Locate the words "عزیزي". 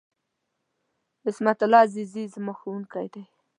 1.85-2.23